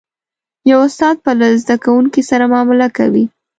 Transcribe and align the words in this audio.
یو 0.71 0.79
استاد 0.87 1.15
به 1.23 1.31
له 1.39 1.47
زده 1.63 1.75
کوونکو 1.83 2.19
سره 2.29 2.45
معامله 2.51 2.87
کوي. 2.97 3.25